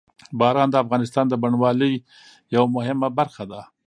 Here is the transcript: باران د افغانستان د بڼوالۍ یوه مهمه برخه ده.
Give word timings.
باران 0.39 0.69
د 0.71 0.75
افغانستان 0.83 1.25
د 1.29 1.33
بڼوالۍ 1.43 1.93
یوه 2.55 2.67
مهمه 2.75 3.07
برخه 3.17 3.43
ده. 3.51 3.61